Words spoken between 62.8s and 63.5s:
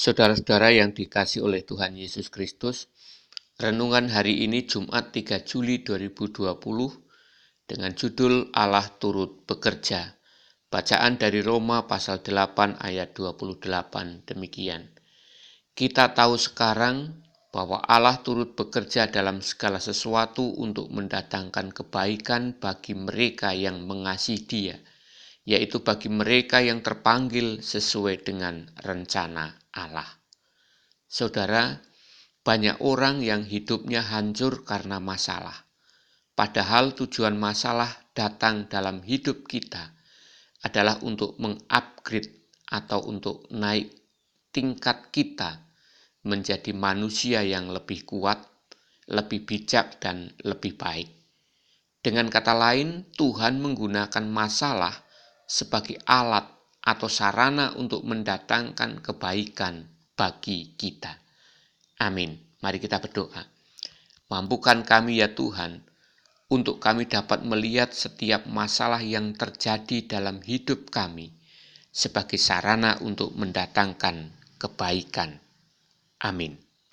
berdoa.